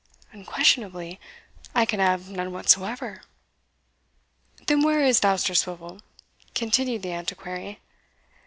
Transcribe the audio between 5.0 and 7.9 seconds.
is Dousterswivel?" continued the Antiquary.